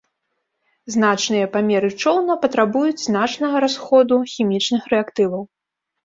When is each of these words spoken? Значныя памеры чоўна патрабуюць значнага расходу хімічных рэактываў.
Значныя 0.93 1.49
памеры 1.55 1.89
чоўна 2.03 2.37
патрабуюць 2.45 3.01
значнага 3.09 3.57
расходу 3.65 4.17
хімічных 4.33 4.89
рэактываў. 4.95 5.45